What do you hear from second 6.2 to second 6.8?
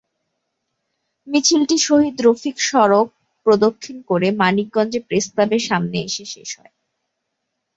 শেষ হয়।